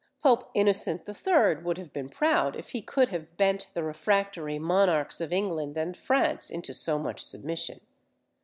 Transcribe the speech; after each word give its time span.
Pope 0.23 0.49
Innocent 0.55 1.07
III. 1.07 1.57
would 1.57 1.77
have 1.77 1.93
been 1.93 2.09
proud 2.09 2.55
if 2.55 2.69
he 2.71 2.81
could 2.81 3.09
have 3.09 3.37
bent 3.37 3.67
the 3.75 3.83
refractory 3.83 4.57
monarchs 4.57 5.21
of 5.21 5.31
England 5.31 5.77
and 5.77 5.95
France 5.95 6.49
into 6.49 6.73
so 6.73 6.97
much 6.97 7.21
submission. 7.23 7.81